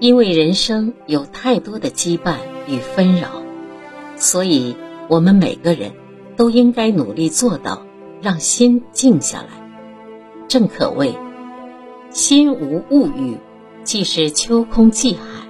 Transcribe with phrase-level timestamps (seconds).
[0.00, 2.36] 因为人生有太多的羁绊
[2.68, 3.42] 与纷扰，
[4.16, 4.76] 所以
[5.08, 5.92] 我们每个人
[6.36, 7.82] 都应该努力做到
[8.22, 9.48] 让心静下来。
[10.46, 11.14] 正可谓，
[12.10, 13.38] 心无物欲，
[13.82, 15.48] 即是秋空寂海；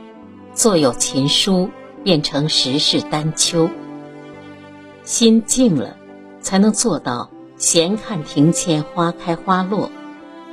[0.55, 1.69] 坐有琴书，
[2.03, 3.69] 变成十室丹丘。
[5.05, 5.97] 心静了，
[6.41, 9.91] 才能做到闲看庭前花开花落，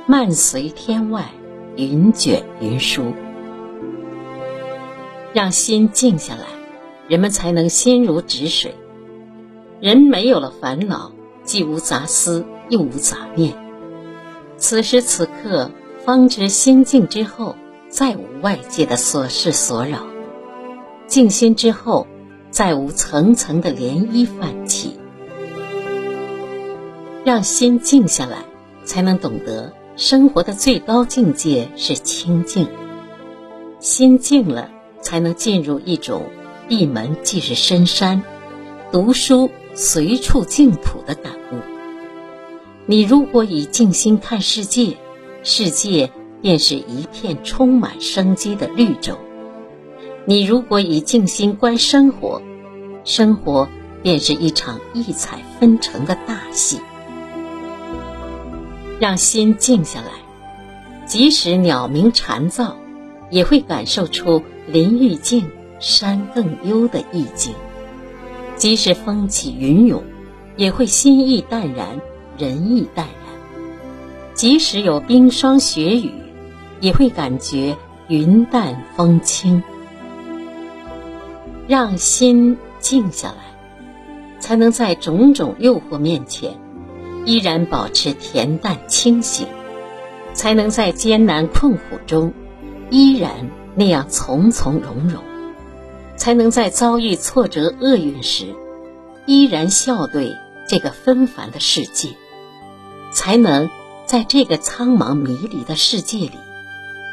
[0.06, 1.30] 漫随天外
[1.76, 3.14] 云卷云舒。
[5.36, 6.46] 让心静下来，
[7.08, 8.74] 人们才能心如止水。
[9.82, 11.12] 人没有了烦恼，
[11.44, 13.54] 既无杂思，又无杂念。
[14.56, 15.70] 此时此刻，
[16.02, 17.54] 方知心静之后，
[17.90, 20.06] 再无外界的琐事所扰。
[21.06, 22.06] 静心之后，
[22.48, 24.98] 再无层层的涟漪泛起。
[27.26, 28.38] 让心静下来，
[28.86, 32.66] 才能懂得生活的最高境界是清静。
[33.80, 34.70] 心静了。
[35.06, 36.30] 才能进入一种
[36.66, 38.24] 闭门即是深山，
[38.90, 41.58] 读书随处净土的感悟。
[42.86, 44.96] 你如果以静心看世界，
[45.44, 46.10] 世界
[46.42, 49.14] 便是一片充满生机的绿洲；
[50.24, 52.42] 你如果以静心观生活，
[53.04, 53.68] 生活
[54.02, 56.80] 便是一场异彩纷呈的大戏。
[58.98, 60.10] 让心静下来，
[61.06, 62.72] 即使鸟鸣蝉噪，
[63.30, 64.42] 也会感受出。
[64.66, 65.48] 林愈静，
[65.78, 67.54] 山更幽的意境；
[68.56, 70.02] 即使风起云涌，
[70.56, 72.00] 也会心意淡然，
[72.36, 73.62] 人意淡然；
[74.34, 76.10] 即使有冰霜雪雨，
[76.80, 77.76] 也会感觉
[78.08, 79.62] 云淡风轻。
[81.68, 83.36] 让心静下来，
[84.40, 86.54] 才能在种种诱惑面前，
[87.24, 89.46] 依然保持恬淡清醒；
[90.32, 92.32] 才能在艰难困苦中，
[92.90, 93.30] 依然。
[93.78, 95.22] 那样从从容容，
[96.16, 98.54] 才能在遭遇挫折厄运时，
[99.26, 100.34] 依然笑对
[100.66, 102.16] 这个纷繁的世界；
[103.12, 103.68] 才能
[104.06, 106.32] 在这个苍茫迷离的世界里，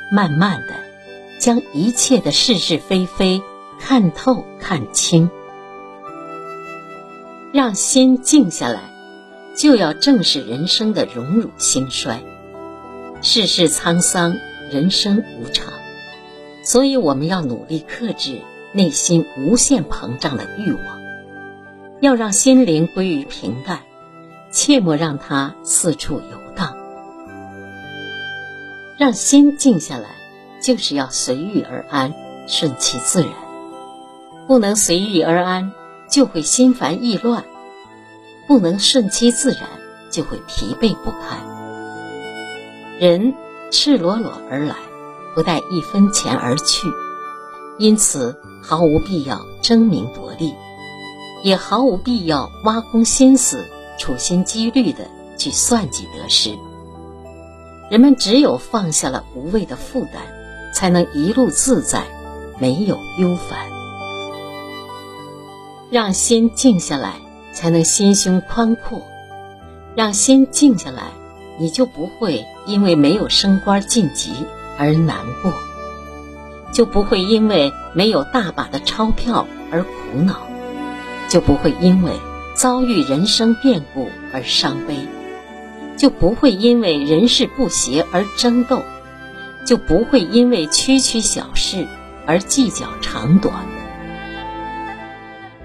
[0.10, 0.74] 慢慢的
[1.40, 3.44] 将一切的是是非非
[3.78, 5.30] 看透看清。
[7.52, 8.80] 让心静下来，
[9.56, 12.24] 就要正视人生的荣辱兴衰。
[13.22, 14.36] 世事沧桑，
[14.72, 15.63] 人生无常。
[16.64, 18.42] 所以，我们要努力克制
[18.72, 21.02] 内心无限膨胀的欲望，
[22.00, 23.82] 要让心灵归于平淡，
[24.52, 26.76] 切莫让它四处游荡。
[28.98, 30.10] 让心静下来，
[30.62, 32.14] 就是要随遇而安，
[32.48, 33.32] 顺其自然。
[34.48, 35.74] 不能随遇而安，
[36.10, 37.44] 就会心烦意乱；
[38.48, 39.64] 不能顺其自然，
[40.10, 41.40] 就会疲惫不堪。
[43.00, 43.34] 人
[43.72, 44.76] 赤裸裸而来。
[45.36, 46.88] 不带一分钱而去，
[47.78, 50.54] 因此毫无必要争名夺利，
[51.44, 53.66] 也毫无必要挖空心思、
[53.98, 55.08] 处心积虑的
[55.38, 56.58] 去算计得失。
[57.90, 62.04] 人们只有放下了无谓的负担，才能一路自在，
[62.60, 63.72] 没有忧烦。
[65.90, 67.16] 让心静下来，
[67.54, 69.02] 才能心胸宽阔；
[69.96, 71.04] 让心静下来，
[71.60, 74.32] 你就不会因为没有升官晋级。
[74.78, 75.54] 而难过，
[76.72, 79.90] 就不会因为没有大把的钞票而苦
[80.26, 80.48] 恼，
[81.30, 82.12] 就不会因为
[82.56, 85.08] 遭遇人生变故而伤悲，
[85.98, 88.84] 就不会因为人事不协而争斗，
[89.66, 91.88] 就不会因为区区小事
[92.26, 93.54] 而计较长短。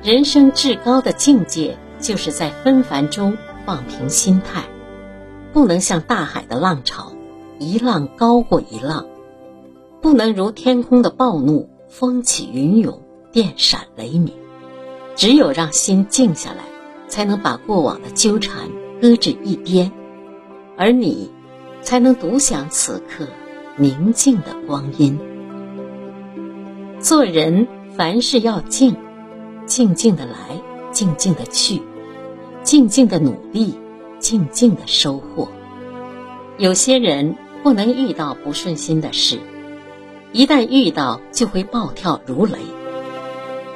[0.02, 3.36] 人生至高的境界，就是在纷繁中
[3.66, 4.62] 放平心态，
[5.52, 7.12] 不能像大海的浪潮。
[7.58, 9.06] 一浪高过一浪，
[10.00, 13.02] 不能如天空的暴怒，风起云涌，
[13.32, 14.32] 电闪雷鸣。
[15.16, 16.64] 只有让心静下来，
[17.08, 18.69] 才能把过往的纠缠
[19.02, 19.90] 搁置一边，
[20.76, 21.31] 而你，
[21.82, 23.26] 才能独享此刻
[23.76, 25.19] 宁静的光阴。
[27.00, 27.66] 做人
[27.96, 28.96] 凡事要静，
[29.66, 30.34] 静静的来，
[30.93, 31.82] 静静的去，
[32.62, 33.75] 静静的努力，
[34.20, 35.49] 静静的收获。
[36.58, 37.34] 有些人。
[37.62, 39.40] 不能遇到不顺心的事，
[40.32, 42.56] 一旦遇到就会暴跳如雷；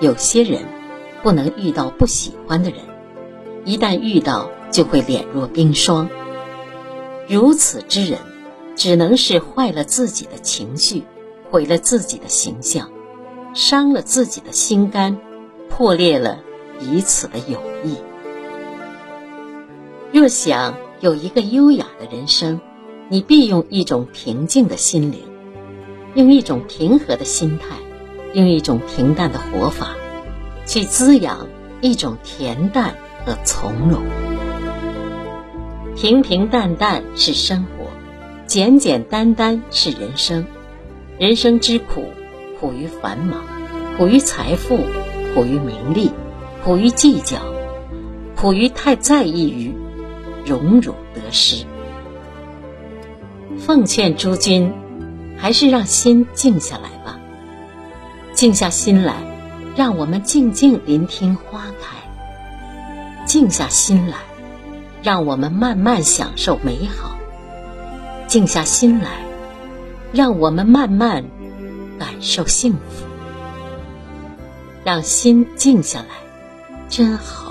[0.01, 0.61] 有些人
[1.23, 2.79] 不能遇到不喜欢的人，
[3.65, 6.09] 一旦遇到就会脸若冰霜。
[7.29, 8.19] 如此之人，
[8.77, 11.03] 只能是坏了自己的情绪，
[11.51, 12.89] 毁了自己的形象，
[13.53, 15.19] 伤了自己的心肝，
[15.69, 16.39] 破裂了
[16.79, 17.97] 彼此的友谊。
[20.13, 22.61] 若想有一个优雅的人生。
[23.09, 25.21] 你必用一种平静的心灵，
[26.15, 27.77] 用一种平和的心态，
[28.33, 29.97] 用一种平淡的活法，
[30.67, 31.47] 去滋养
[31.81, 32.95] 一种恬淡
[33.25, 34.03] 和从容。
[35.95, 37.91] 平平淡淡是生活，
[38.47, 40.47] 简简单单是人生。
[41.19, 42.07] 人生之苦，
[42.59, 43.43] 苦于繁忙，
[43.99, 44.79] 苦于财富，
[45.35, 46.11] 苦于名利，
[46.65, 47.39] 苦于计较，
[48.35, 49.75] 苦于太在意于
[50.47, 51.67] 荣辱得失。
[53.59, 54.73] 奉劝诸君，
[55.37, 57.19] 还是让心静下来吧。
[58.33, 59.15] 静下心来，
[59.77, 61.97] 让我们静静聆听花开；
[63.27, 64.17] 静下心来，
[65.03, 67.17] 让我们慢慢享受美好；
[68.27, 69.11] 静下心来，
[70.13, 71.25] 让我们慢慢
[71.99, 73.07] 感受幸福。
[74.85, 76.07] 让心静下来，
[76.89, 77.42] 真好。